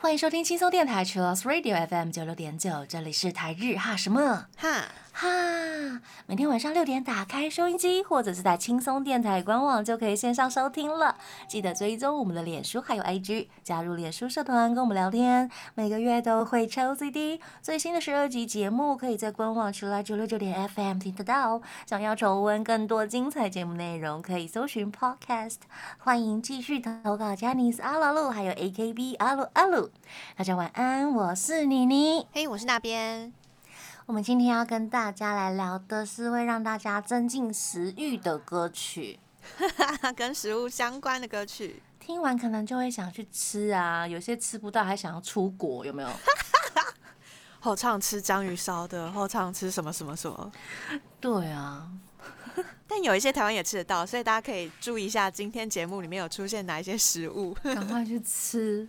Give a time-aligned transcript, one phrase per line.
[0.00, 4.46] 欢迎收听轻松电台 c h i l l s Radio FM 九六点九，这里是台日哈什么？
[4.56, 5.57] 哈，哈。
[6.26, 11.16] 每天晚上六点打开收音机，或者是在轻松电台官网就可以线上收听了。
[11.48, 17.40] 记得追踪我们的脸书还有 IG，加入脸书社团跟我们聊天，每个月都会抽 CD。
[17.62, 21.60] 最新的十二集节目可以在官网除了九六九点 FM 听得到。
[21.86, 25.58] 想要重温更多精彩节目内容，可以搜寻 Podcast。
[25.98, 29.90] 欢迎继续投稿 j a n i c e 阿鲁鲁还有 AKB 阿鲁阿鲁。
[30.36, 32.26] 大家晚安，我是妮妮。
[32.32, 33.37] 嘿，我是那边。
[34.08, 39.20] 我们今天要跟大家来聊的是会让大家增进食欲的歌曲，
[40.16, 46.08] 跟食物相关的歌曲，听完可能就会想去吃啊，有些吃不到还想要出国，有没有？
[47.60, 50.50] 后唱吃章鱼烧的，后唱吃什么什么什么？
[51.20, 51.86] 对啊，
[52.88, 58.88] 但有一些台湾也吃得到，所以大家可以注意一下，今天节目里面有出现哪一些食物，赶快去吃。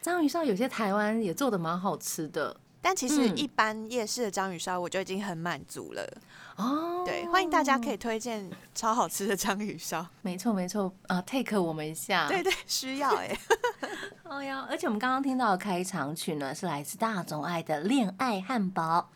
[0.00, 2.56] 章鱼烧有些台湾也做的蛮好吃的。
[2.82, 6.02] 但其实一般夜市的章鱼烧我就已经很满足了
[6.56, 7.02] 哦。
[7.04, 10.06] 对，欢迎大家可以推荐超好吃的章鱼烧。
[10.22, 12.26] 没错没错啊，take 我们一下。
[12.26, 13.36] 对对，需要哎。
[14.24, 19.10] 哦呀，而且我们刚刚听到的开场曲呢，是来自大冢爱的《恋爱汉堡》，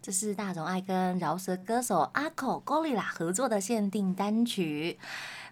[0.00, 4.98] 这是大冢爱跟饶舌歌手阿口 Gorilla 合作的限定单曲。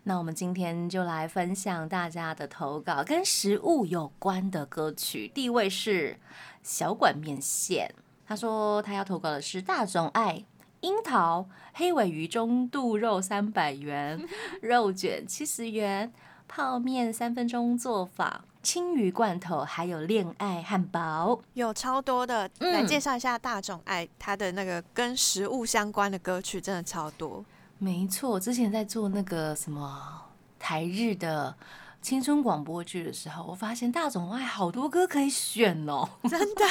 [0.05, 5.31] 那我们今天就来分享大家的投稿，跟食物有关的歌曲。
[5.35, 6.19] 第一位是。
[6.63, 7.95] 小馆面线，
[8.27, 10.45] 他说他要投稿的是大众爱
[10.81, 14.23] 樱桃黑尾鱼中肚肉三百元，
[14.63, 16.13] 肉卷七十元，
[16.47, 22.49] 泡面三分钟做法，青鱼罐头，还有恋爱汉堡，有超多的。
[22.59, 27.45] 来介绍一下大众爱他的那个跟食物相关的歌曲，真的超多。
[27.79, 30.23] 没错，之前在做那个什么
[30.59, 31.55] 台日的。
[32.09, 36.65] 青春广播剧的时候，我发现大总爱好多歌可以选哦， 真的。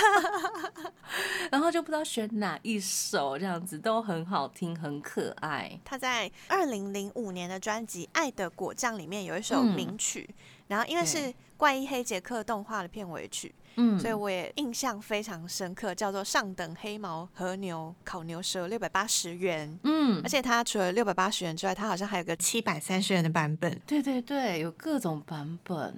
[1.51, 5.79] 然后就不知道选哪一首，这样子都很好听，很可爱。
[5.85, 10.27] 他在二零零五年的专辑《爱的果酱》里面有一首名曲，
[10.69, 13.53] 然后因为是怪异黑杰克动画的片尾曲。
[13.77, 19.79] 嗯，所以我也印象非常深刻，叫做上等黑毛和牛烤牛舌六百八十元。
[19.83, 23.79] 嗯，而且它除了六百八十元之外，它好像还有个七百三十元的版本。
[23.85, 25.93] 对对对，有各种版本。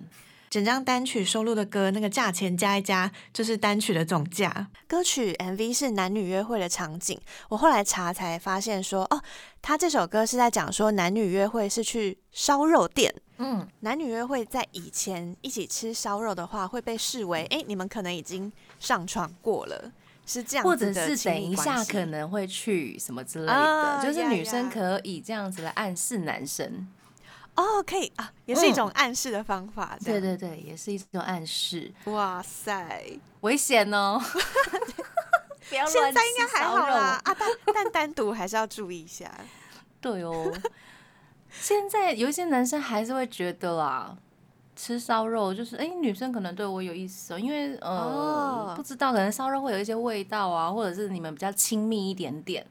[0.49, 4.67] 整张单曲收录的歌，那个价钱加一加，就是单曲的总价。
[4.87, 7.21] 歌曲 MV 是男女约会的场景。
[7.49, 9.21] 我后来查才发现说，哦，
[9.61, 13.13] 他这首歌是在讲说男女约会是去烧肉店。
[13.39, 19.91] 嗯，男女约会在以前一起吃烧肉的话，会被视为，哎，你们可能已经上床过了，
[20.25, 20.87] 是这样子的。
[20.87, 26.87] 或者是等一下可能会去什么之类的，就是女生可以这样子来暗示男生。
[27.55, 29.97] 哦，可以啊，也是一种暗示的方法。
[30.03, 31.91] 对对对，也是一种暗示。
[32.05, 34.21] 哇塞，危险哦！
[35.69, 39.31] 不要现在应该还好啦啊，但但单独还是要注意一下。
[40.01, 40.51] 对哦，
[41.51, 44.17] 现在有一些男生还是会觉得啊，
[44.75, 52.65] 吃烧肉就是哎，女生可能对我有意思哦，因为呃，不知道可能烧肉会有一些味道啊，或者是你们比较亲密一点点。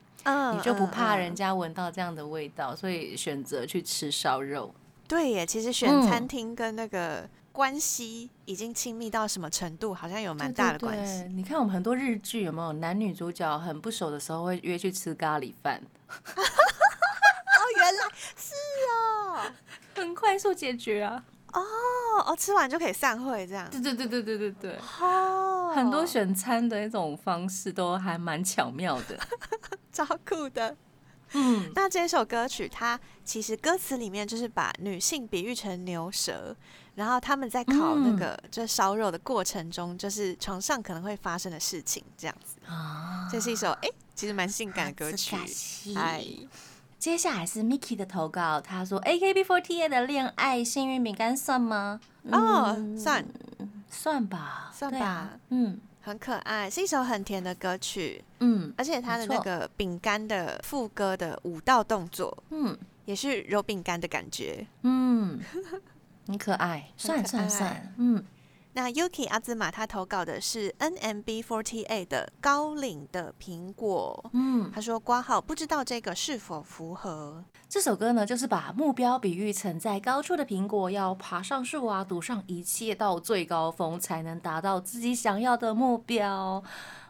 [0.55, 4.75] 你就不怕人家闻到这样的味道，所以选择去吃烧肉。
[5.07, 11.23] 对耶，其实选餐厅跟那个关系已经亲密到什么程度，好像有蛮大的关系。
[11.33, 15.81] 你看我们很多日剧有没有男女主角很不熟的时候会约去吃咖喱饭？
[16.13, 18.03] 哦，原来
[20.19, 21.23] 快速解决啊。
[21.53, 21.63] 哦
[22.27, 23.71] 哦，吃完就可以散会这样。
[23.71, 24.79] 对对对对对对对。
[25.01, 29.19] 哦，很多选餐的一种方式都还蛮巧妙的。
[29.93, 30.77] 超酷的，
[31.33, 36.55] 嗯，那这首歌曲它其实歌词里面就是把女性比喻成牛舌，
[36.97, 43.29] 然后他们在烤那个就烧肉的过程中，就是床上可能会发生的事情，这样子啊。
[43.31, 45.37] 这是一首哎，其实蛮性感的歌曲。
[45.97, 46.25] 哎，
[46.99, 52.01] 接下来是 Miki 的投稿，他说 AKB48 的恋爱幸运饼干算吗？
[52.31, 53.25] 哦，算，
[53.89, 55.81] 算吧，算吧，嗯。
[56.01, 58.25] 很可爱，是一首很甜的歌曲。
[58.41, 62.75] 嗯，而且它的那个饼干的副歌的舞蹈动作，嗯，
[63.05, 64.67] 也是揉饼干的感觉。
[64.85, 65.39] 嗯，
[66.27, 68.25] 很可爱，算算算，嗯。
[68.81, 78.25] 那 Yuki 阿兹玛他投稿的是 NMB48 的高领的苹果，嗯，他说挂号不知道这个是否符合这首歌呢？
[78.25, 86.63] 就是把目标比喻成在高处的苹果，要爬上树啊，赌上一切到最高峰，才能达到自己想要的目标。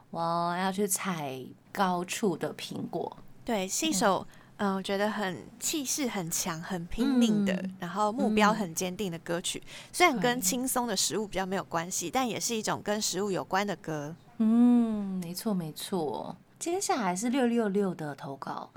[0.08, 1.38] 我要去采
[1.70, 4.26] 高处的苹果，对，是一首
[4.58, 9.62] 嗯，我觉得很气势很强、很拼命的，嗯然后目标嗯很坚定的歌曲。
[9.92, 14.14] 虽然跟对轻松的食物比较没有关系，但也是一种跟食物有关的歌。
[14.38, 16.36] 嗯，没错没错。
[16.58, 18.70] 接下来是六六六的投稿，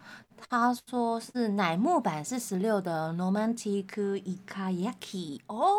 [0.50, 5.78] 他说是乃木坂是十六的 Romantic Ikayaki 哦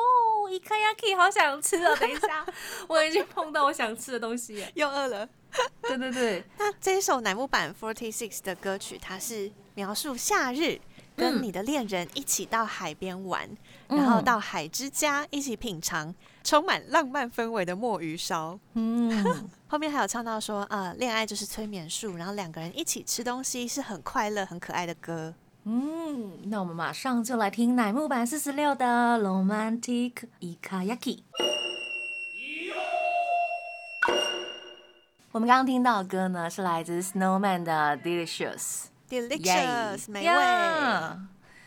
[0.50, 1.96] ，Ikayaki 好想吃哦！
[2.00, 2.44] 等一下，
[2.88, 4.66] 我已经碰到我想吃的东西了。
[4.74, 5.28] 又饿了。
[5.82, 10.80] 对对对，那这一首乃木坂 Forty Six 的歌曲，它是描述夏日
[11.16, 13.48] 跟嗯你的恋人一起到海边玩，
[13.88, 18.58] 然后嗯到海之家一起品尝充满浪漫氛围的墨鱼烧。
[18.74, 25.34] 嗯， 后面还有唱到说，呃，恋爱就是催眠术，然后两个人一起吃东西是很快乐、很可爱的歌。
[25.64, 28.84] 嗯，那我们马上就来听乃木坂四十六的
[29.20, 31.20] Romantic Ikayaki。
[35.30, 38.91] 我们刚刚听到的歌呢，是来自 Snowman 的 Delicious。
[39.12, 40.24] Delicious，美味。
[40.24, 41.18] 呀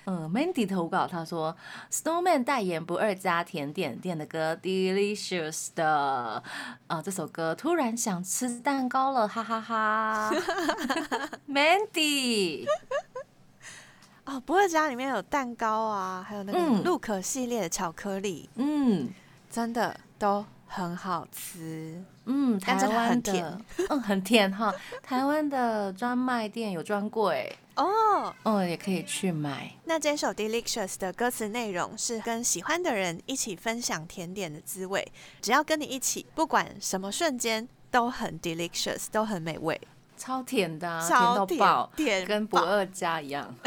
[0.07, 1.55] 嗯，Mandy 投稿，他说
[1.91, 6.41] Snowman 代言不二家甜点店的歌 Delicious 的，
[6.87, 10.31] 啊、这首歌突然想吃蛋糕了，哈哈哈。
[11.47, 12.65] Mandy，
[14.25, 16.83] 哦，不二家里面有蛋糕啊，还有那个嗯。
[16.83, 19.09] 路可系列的巧克力，嗯。
[19.51, 22.03] 真的都很好吃。
[22.25, 24.73] 嗯，台湾甜的， 嗯，很甜哈，
[25.03, 29.71] 台湾的专卖店有专柜，哦，哦，也可以去买。
[29.85, 35.11] 那这首 Delicious 的歌词内容是跟喜欢的人一起分享甜点的滋味，
[35.41, 39.79] 只要跟你一起，不管什么瞬间都很 delicious，都很美味，
[40.17, 43.53] 超甜的、啊，甜超甜到爆，甜爆跟不二家一样。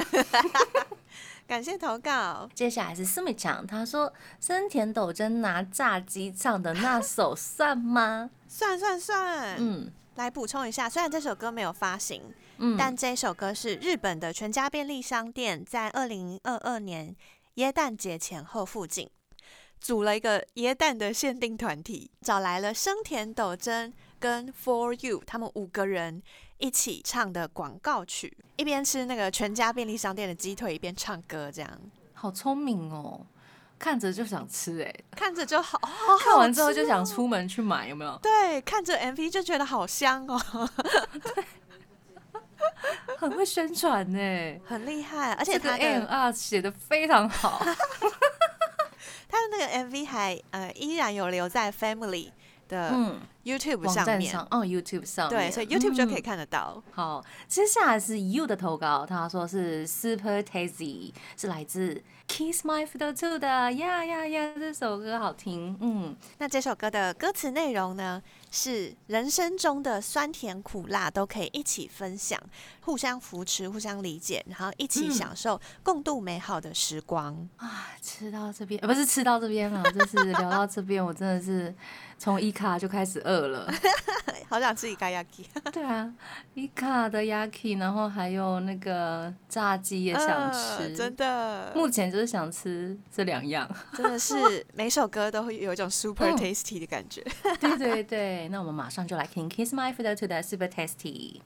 [1.49, 8.31] 感谢投稿，接下来是思美强，他说森田斗真拿炸鸡唱的那首算吗？
[8.47, 9.91] 算算算，嗯。
[10.17, 12.21] 来补充一下，虽然这首歌没有发行，
[12.59, 17.15] 嗯，但这首歌是日本的全家便利商店在二零二二年
[17.55, 19.09] 耶诞节前后附近
[19.81, 26.21] 组了一个耶诞的限定团体，找来了生田斗真跟 For You 他们五个人
[26.59, 31.71] 一起唱的广告曲，一边吃那个全家便利商店的鸡腿，一边唱歌，这样。
[32.15, 33.25] 好聪明哦，
[33.79, 38.19] 看着就想吃哎、看着就好，好看完之后就想出门去买，有没有？
[38.21, 40.69] 对，看着 MV 就觉得好香哦，
[43.17, 47.63] 很会宣传呢、很厉害，而且这个他 N 的 R 写的非常好。
[49.31, 52.33] 他的那个 MV 还呃依然有留在 Family
[52.69, 54.21] 的嗯，YouTube 网上面。
[54.21, 56.81] 站上哦，YouTube 上对，所以 YouTube 就可以嗯看得到。
[56.93, 68.23] 好，接下来是 You 的投稿，他说是 Super Tasty，是来自 Kiss My Fiddle Two 的呀呀呀，这首歌好听，嗯那这首歌的歌词内容呢，
[68.53, 72.39] 是人生中的酸甜苦辣都可以一起分享，
[72.83, 77.49] 互相扶持，互相理解，然后一起嗯享受共度美好的时光。
[77.57, 81.75] 啊，吃到这边、呃不是吃到这边了， 就是聊到这边，我真的是
[82.19, 83.69] 从一卡就开始饿了。
[84.49, 86.11] 好想吃伊卡 yaki， 对啊，
[86.55, 93.69] 伊卡的 yaki，然后还有那个炸鸡也想吃，呃真的，目前就是想吃这两样。
[93.95, 94.35] 真的是
[94.75, 97.23] 每首歌都会有一种 super 嗯 tasty 的感觉。
[97.61, 101.41] 对对对，那我们马上就来听 Kiss My Fiddle to 的 Super Tasty。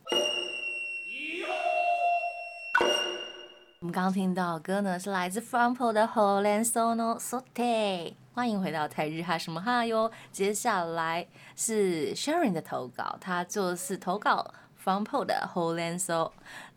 [3.81, 8.15] 我们刚刚听到的歌呢，是来自 Frompo 的《Holan Sono Sote。
[8.35, 10.11] 欢迎回到台日哈什么哈哟。
[10.33, 16.33] 接下来是 Sharon 的投稿，他就是投稿 From Po 的 Holen So。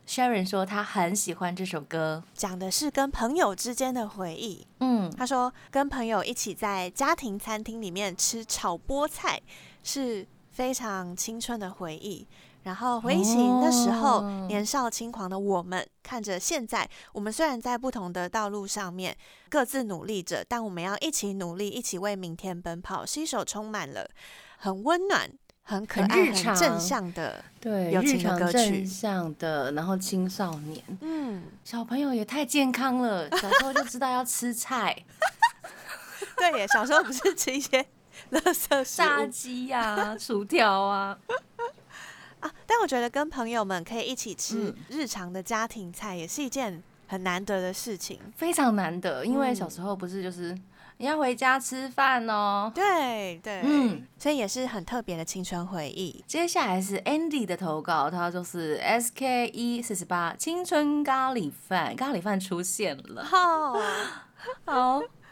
[0.06, 4.68] Sharon 说他很喜欢这首歌，讲的是跟朋友之间的回忆。
[4.82, 9.42] 嗯，他说，跟朋友一起在家庭餐厅里面吃炒菠菜，
[9.82, 12.28] 是非常青春的回忆。
[12.66, 19.16] 然后回忆起那时候哦年少轻狂的我们，看着现在我们虽然在不同的道路上面
[19.50, 24.10] 各自努力着，但我们要一起努力，一起为明天奔跑，是一首充满了
[24.58, 25.30] 很温暖、
[25.62, 27.46] 很可爱、很很正向的。
[27.62, 30.84] 对，友日常情的歌曲正向的，然后青少年。
[31.02, 35.06] 嗯，小朋友也太健康了，小时候就知道要吃菜、
[36.38, 37.86] 对耶，小时候不是吃一些
[38.32, 41.16] 垃圾食炸鸡呀、 薯条啊。
[42.46, 48.20] 啊，但我觉得跟朋友们可以一起吃嗯日常的家庭菜，也是一件很难得的事情。
[48.36, 50.56] 非常难得，因为嗯小时候不是就是
[50.98, 52.72] 你要回家吃饭哦。
[52.74, 56.24] 对对，嗯，所以也是很特别的青春回忆。
[56.28, 63.28] 接下来是 Andy 的投稿，他就是 SK 一四十八青春咖喱饭，咖喱饭出现了。
[63.32, 63.82] 哦，
[64.66, 65.02] 好，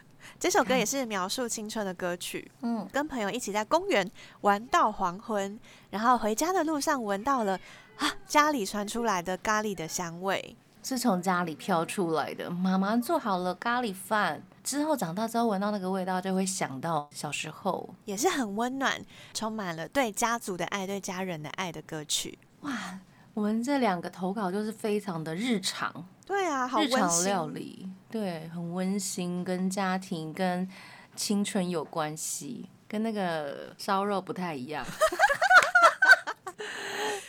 [0.43, 2.51] 这首歌也是描述青春的歌曲。
[2.63, 5.57] 嗯，跟朋友一起在公园玩到黄昏，
[5.89, 7.57] 然后回家的路上闻到了
[7.95, 12.49] 啊家里传出来的咖喱的香味，是从家里飘出来的。
[12.49, 19.01] 妈妈做好了咖喱饭之后，长大之后闻到那个味道，就会想到小时候，也是很温暖，
[19.33, 22.37] 充满了对家族的爱、对家人的爱的歌曲。
[22.63, 22.99] 哇，
[23.33, 30.69] 我们这两个投稿就是非常的日常，对啊，好日常料理，对，很温馨，跟家庭、跟
[31.15, 34.85] 青春有关系，跟那个烧肉不太一样。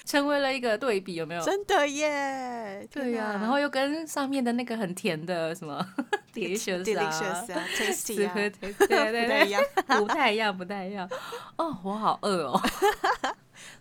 [0.05, 1.43] 成为了一个对比，有没有？
[1.43, 2.87] 真的耶！
[2.93, 5.85] 对呀，然后又跟上面的那个很甜的什么
[6.35, 7.43] delicious 啊
[7.75, 8.76] ，tasty 啊，对对
[9.11, 9.57] 对，
[9.99, 11.09] 不太一样，不太一样。
[11.57, 12.61] 哦，我好饿哦！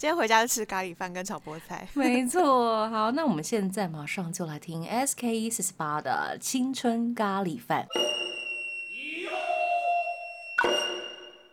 [0.03, 1.87] 今天回家就吃咖喱饭跟炒菠菜。
[1.95, 7.87] 没错，好，那我们现在马上就来听 SKE 四十八的青春咖喱饭。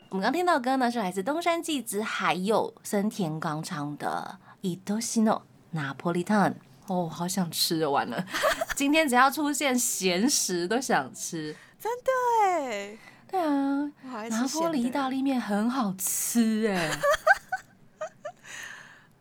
[0.08, 6.52] 我们刚听到歌呢，是来自东山纪之还有森田刚唱的《伊多西诺拿破利坦》。
[6.92, 8.26] 哦，好想吃完了！
[8.74, 12.10] 今天只要出现咸食都想吃，真的
[12.42, 12.98] 哎。
[13.28, 13.92] 对啊，
[14.28, 16.90] 拿破里意大利面很好吃哎。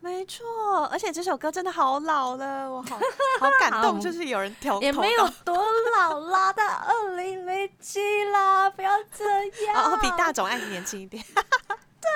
[0.02, 2.98] 没错，而且这首歌真的好老了，我好
[3.40, 5.58] 好感动，就是有人调 也没有多
[5.98, 9.26] 老啦，的二零零七啦，不要这
[9.66, 11.22] 样，哦，比大总爱年轻一点。
[12.02, 12.10] 对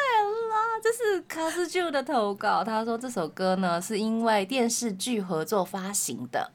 [0.49, 6.51] 啦，这是卡斯旧的投稿，他说这首歌呢是因为电视剧合作发行的。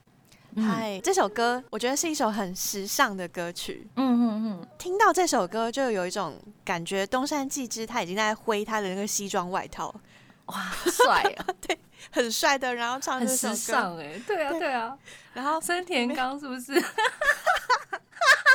[0.56, 3.86] 嗨，这首歌我觉得是一首很时尚的歌曲。
[3.96, 9.94] 嗯嗯嗯，听到这首歌就有一种感觉，东山纪之他已经在挥他的那个西装外套。
[10.48, 11.46] 哇，帅啊！
[11.66, 11.78] 对，
[12.10, 14.96] 很帅的，然后唱很时尚哎，对啊，对啊。
[15.32, 16.78] 然后森田刚是不是？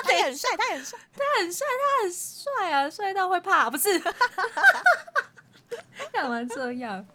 [0.03, 3.97] 他也很帅，他很帅，他很帅，他很帅啊，帅到会怕，不是？
[6.11, 7.05] 干嘛这样？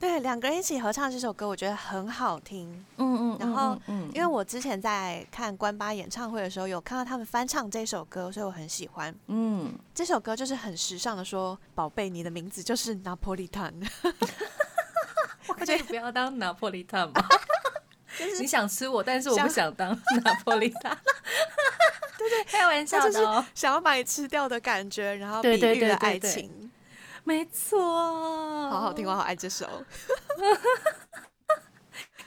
[0.00, 2.84] 对，两个人一起合唱这首歌，我觉得很好听。
[2.98, 9.14] 嗯嗯，然后嗯，因为我之前在看关八演唱会的时候，有看到他们翻唱这首歌，所以我很喜欢。
[9.28, 13.72] 嗯，这首歌就是很时尚的说：“宝贝，你的名字就是拿破利坦。”
[15.48, 17.14] 我觉得不要当拿破利坦嘛，
[18.18, 19.90] 就是你想吃我，但是我不想当
[20.22, 20.98] 拿破利坦。
[22.18, 26.63] 对对，开玩笑的，想要把你吃掉的感觉，然后比喻了爱情。
[27.24, 27.80] 没错，
[28.70, 29.66] 好好听，我好爱这首。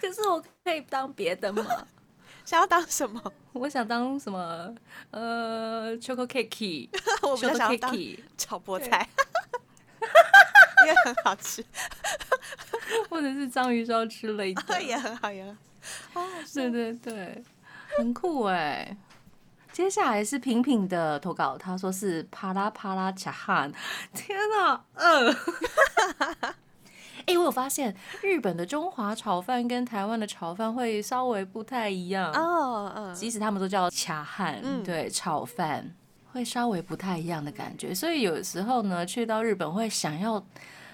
[0.01, 1.63] 可是我可以当别的吗？
[2.45, 3.21] 想要当什么？
[3.53, 4.73] 我想当什么？
[5.11, 6.89] 呃，chocolate cake，
[7.27, 7.95] 我比较想当
[8.37, 9.07] 炒菠菜，
[10.85, 11.63] 因为很好吃。
[13.09, 15.55] 或者是章鱼烧之类的，也很好，也很
[16.13, 16.23] 好。
[16.53, 17.43] 对对对，
[17.97, 18.95] 很酷哎。
[19.77, 23.71] 接下来是平平的投稿，他说是啪啦啪啦恰汉，
[24.11, 25.31] 天哪，呃，
[27.27, 32.31] 哎，我有发现日本的中华炒饭跟台湾的炒饭会稍微不太一样。
[32.33, 35.93] 哦，嗯，即使他们都叫恰汉，对，炒饭
[36.33, 40.43] 会稍微不太一样的感觉，所以有时候呢，去到日本会想要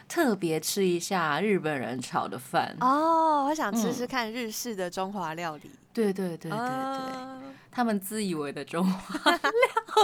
[0.10, 2.76] 特别吃一下日本人炒的饭。
[2.82, 7.33] 哦，我想吃吃看日式的中华料理，对对对对对。
[7.76, 9.42] 他们自以为的中华料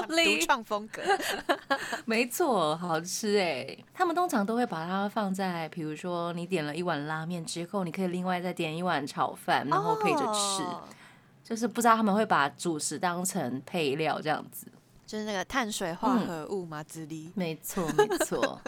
[0.10, 1.04] 理， 独创风格，
[2.06, 3.78] 没错，好吃哎。
[3.94, 10.66] 他们通常都会把它放在，比如说你点了一碗拉面之后，你可以另外再点一碗炒饭，然后配着吃。
[11.44, 14.66] 就是不知道他们会把主食当成配料这样子，
[15.06, 17.32] 就是那个碳水化合物嘛之类。
[17.36, 18.60] 没错，没错。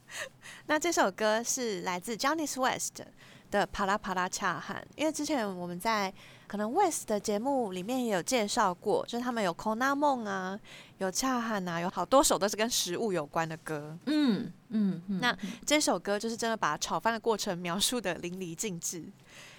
[0.66, 3.02] 那这首歌是来自 Johnny West
[3.50, 6.12] 的《啪啦啪啦恰汗》，因为之前我们在。
[6.48, 10.58] 可能 West 的节目里面也有介绍过，就是他们有 Kona 梦啊，
[10.96, 13.96] 有恰汉啊，有好多首都是跟食物有关的歌。
[14.06, 15.36] 嗯嗯，那
[15.66, 19.04] 这首歌就是真的把炒饭的过程描述的淋漓尽致。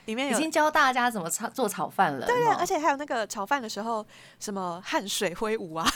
[0.05, 4.03] 里面已经教大家怎么炒做炒饭了，对对，而且还有那个炒饭的时候，
[4.39, 5.87] 什么汗水挥舞啊，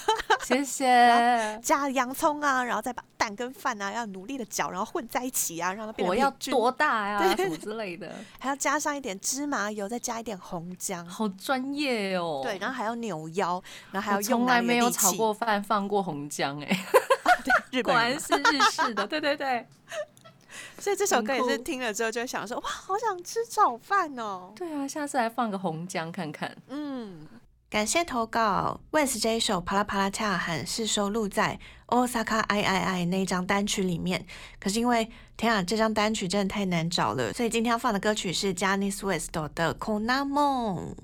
[0.44, 12.42] 谢谢， 加洋葱啊，然后再把蛋跟饭啊要努力的搅，然后混在一起啊，让它变得要多大呀，什么之类的， 还要加上一点芝麻油，再加一点红姜，好专业哦。
[12.44, 16.86] 对，然后还要扭腰，然后还要从来没有炒过饭放过红姜哎，
[17.72, 19.66] 日果然是日式的，对对对。
[20.78, 24.52] 所以这首歌也是听了之后就想说，哇，好想吃炒饭哦。
[24.56, 26.56] 对啊，下次来放个红姜看看。
[26.68, 27.26] 嗯，
[27.74, 28.80] 感谢投稿。
[28.92, 31.58] West 这一首《啪啦啪啦恰喊》是收录在
[32.08, 34.28] 《Osaka I I I》那张单曲里面。
[34.60, 40.96] 可是因为天啊，这张单曲真的太难找了，所以今天要放的歌曲是 Janice West 的《Kona 梦》。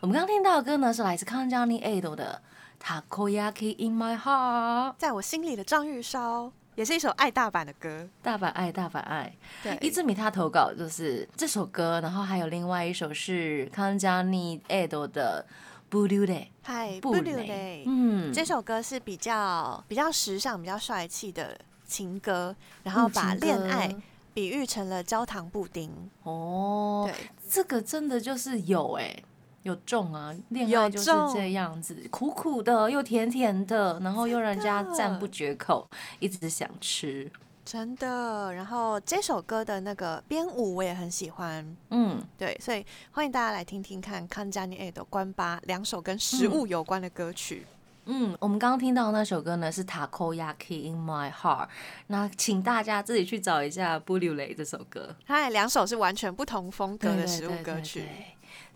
[0.00, 2.40] 我们刚听到的歌呢，是来自康佳妮 Ado 的。
[2.82, 6.52] Takoyaki in my heart，在我心里的章鱼烧。
[6.78, 8.08] 也是一首爱大阪的歌。
[8.22, 9.34] 大阪爱，大阪爱。
[9.64, 15.44] 对，伊兹米他投稿就是这首歌，然后还有另外一首是康佳妮 Edo 的
[15.92, 16.26] 《Blue Day》。
[16.62, 17.82] 嗨，布雷。
[17.84, 22.54] 嗯，这首歌是比较比较时尚、比较帅气的情歌，
[22.84, 23.92] 然后把恋爱
[24.32, 25.90] 比喻成了焦糖布丁。
[26.22, 29.16] 哦，对，这个真的就是有哎。
[29.64, 35.88] 有重啊，恋爱就是这样子，苦苦的又甜甜的，然后又让人家赞不绝口，
[36.20, 37.30] 一直想吃，
[37.64, 38.54] 真的。
[38.54, 47.66] 然后这首歌的那个编舞我也很喜欢，嗯，对，所以欢迎大家来听听看康佳妮 A 的关八两首跟食物有关的歌曲。
[48.10, 51.68] 嗯，我们刚刚听到那首歌呢是 Takoyaki in My Heart，
[52.06, 58.04] 那请大家自己去找一下布鲁雷这首歌，嗨两首是完全不同风格的食物歌曲。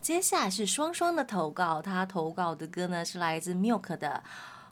[0.00, 4.22] 接下来是双双的投稿，他投稿的歌呢是来自 Milk 的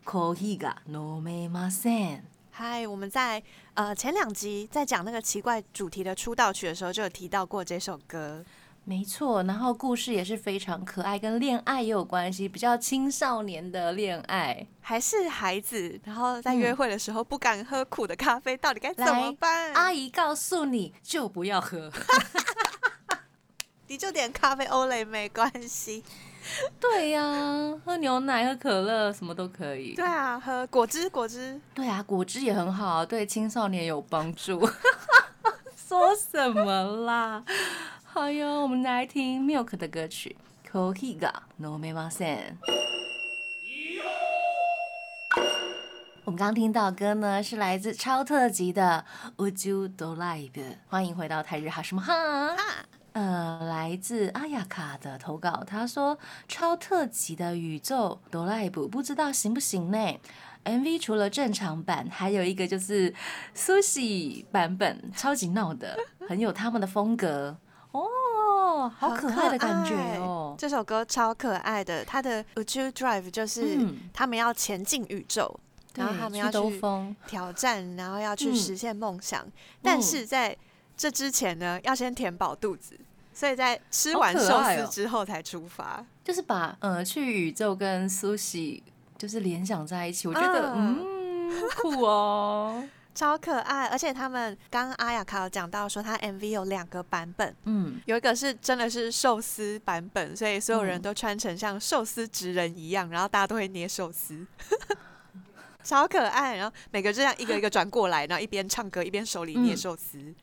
[0.11, 2.17] 《Kohiga no me masen》。
[2.51, 3.43] 嗨，我们在
[3.75, 8.45] 呃前两集在讲那个奇怪主题的出道曲的时候，就有提到过这首歌。
[8.83, 19.73] 没错，然后故事也是非常可爱，跟恋爱也有关系，比较青少年的恋爱，还是孩子，然后在约会的时候不敢喝苦的咖啡，到底该怎么办？
[19.75, 21.93] 阿姨告诉你就不要喝。
[23.91, 26.05] 你就点咖啡欧蕾没关系，
[26.79, 27.21] 对呀，
[27.85, 29.97] 喝牛奶、喝可乐什么都可以。
[29.97, 34.65] 对啊，喝果汁，果汁，对啊，果汁也很好，对青少年有帮助。
[35.75, 37.43] 说什么啦？
[38.05, 40.37] 好哟，我们来听 Milk 的歌曲
[40.71, 42.59] 《Kohiga no me m a s n
[46.23, 49.05] 我们刚听到歌呢，是来自超特级的
[49.39, 50.77] Would You Do Live。
[50.87, 52.57] 欢迎回到台日哈什么哈。
[53.13, 59.99] 呃，来自阿雅卡的投稿，他说超特级的宇宙哆啦 A 不知道行不行呢
[60.65, 63.13] ？MV 除了正常版，还有一个就是
[63.55, 65.97] 苏西版本，超级闹的，
[66.29, 67.57] 很有他们的风格
[67.91, 70.55] 哦，好可爱的感觉哦。
[70.57, 73.79] 这首歌超可爱的，它的 Uju Drive 就是
[74.13, 75.59] 他们要前进宇宙，
[75.97, 76.81] 然后他们要去
[77.27, 79.45] 挑战，然后要去实现梦想，
[79.83, 80.57] 但是在
[80.97, 83.01] 这之前呢，要先填饱肚子，
[83.41, 88.83] 所以在吃完寿司之后才出发，就是把呃去宇宙跟苏西
[89.17, 93.87] 就是联想在一起，我觉得嗯酷哦， 超可爱。
[93.87, 104.47] 而且他们刚刚阿雅卡有讲到说，他 MV 有两个版本，嗯，有一个是真的是寿司版本，所以所有人都穿成像寿司职人一样，然后大家都会捏寿司，
[105.83, 106.57] 超可爱。
[106.57, 110.35] 然后每个这样一个一个转过来，然后一边唱歌一边手里捏寿司。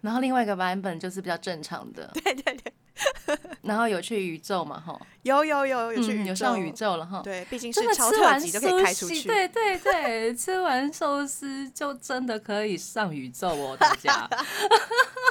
[0.00, 2.72] 然后另外一个版本就是比较正常的，对 对对。
[3.62, 4.78] 然后有去宇宙嘛？
[4.78, 7.22] 哈，有有有有去有上宇宙了哈。
[7.22, 9.26] 对，毕竟是超特级就可以开出去。
[9.26, 14.28] 对对对，吃完寿司就真的可以上宇宙哦，大家。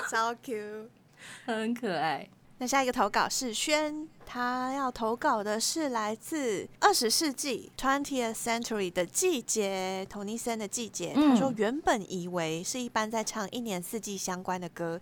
[0.10, 0.89] 超 Q，
[1.45, 2.27] 很可爱。
[2.58, 11.15] 那下一个投稿是轩，他要投稿的是来自二十世纪 （twentieth century） 的季节，Tony Sen 的季节。
[11.15, 15.02] 他说原本以为是一般在唱一年四季相关的歌，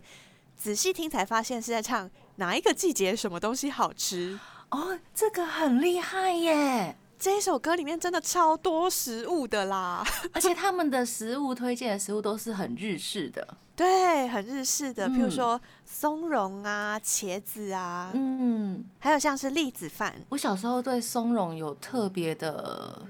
[0.58, 6.96] 仔细听才发现是在唱哪一个季节什么东西好吃哦，这个很厉害耶！
[7.20, 13.48] 这一首歌里面真的超多食物的啦，而且他们的食物推荐的食物都是很日式的。
[13.76, 20.16] 对，很日式的，譬如说松茸啊、茄子啊，嗯，还有像是栗子饭。
[20.30, 23.02] 我小时候对松茸有特别的。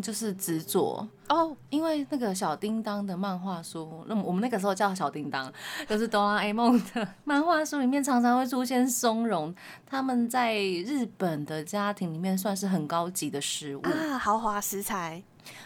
[0.00, 5.52] 就是执着哦，因为那个小叮当的漫画书，那我们那个时候叫小叮当，
[5.88, 15.22] 就是哆啦 A 梦的漫画书里面常常会出现松茸，他们在日本的家庭里面算是很高级的食物啊，豪华食材。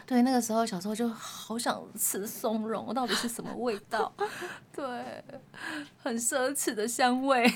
[0.06, 4.10] 对，那个时候小时候就好想吃松茸，到底是什么味道？
[4.74, 5.22] 对，
[6.02, 7.46] 很奢侈的香味。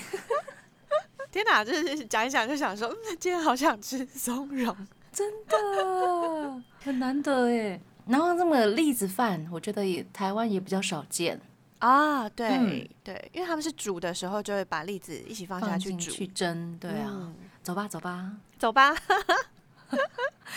[1.31, 4.75] 天哪，就是讲一讲就想说，嗯，今天好想吃松茸。
[5.11, 6.61] 真的。
[6.83, 11.39] 很难得哎，然后这么栗子饭，我觉得也台湾也比较少见。
[11.79, 12.27] 啊。
[12.29, 16.11] 对对，因为他们是煮的时候就会把栗子一起放下去煮。
[16.11, 16.77] 去蒸。
[16.79, 18.31] 对啊，走吧走吧。
[18.57, 18.95] 走吧，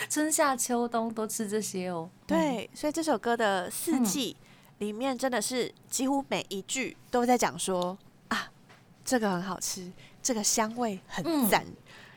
[0.08, 2.08] 春夏秋冬都吃这些哦。
[2.26, 4.36] 对，所以这首歌的四季
[4.78, 7.96] 里面真的是几乎每一句都在讲说
[8.28, 8.50] 啊，
[9.04, 9.90] 这个很好吃，
[10.22, 11.64] 这个香味很赞。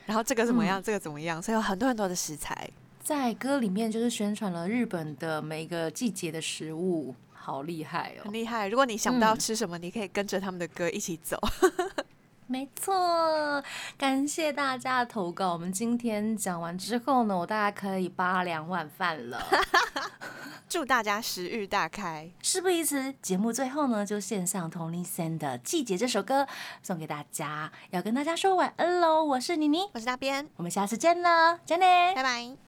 [0.07, 0.81] 然后这个怎么样？
[0.81, 1.39] 这个怎么样？
[1.39, 2.67] 所以有很多很多的食材
[3.03, 8.67] 在歌里面，就是宣传了日本的每个季节的食物，好厉害哦，很厉害。
[8.67, 11.37] 如果你想不到吃什么，你可以跟着他们的歌一起走。
[12.47, 13.61] 没错，
[13.97, 15.53] 感谢大家的投稿。
[15.53, 19.39] 我们今天讲完之后呢，我大概可以扒两碗饭了。
[20.69, 22.29] 祝大家食欲大开。
[22.41, 26.47] 事不宜迟，节目最后呢，就献上 Tony Sen 的《季节》这首歌
[26.81, 29.23] 送给大家，要跟大家说晚安喽。
[29.23, 32.55] 我是妮妮，我是大边，我们下次见了，再见，拜拜。